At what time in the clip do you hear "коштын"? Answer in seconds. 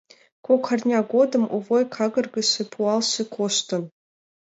3.35-3.83